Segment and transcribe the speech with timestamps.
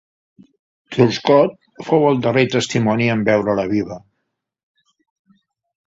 [0.95, 1.53] Truscott
[1.89, 4.03] fou el darrer testimoni en veure-la viva.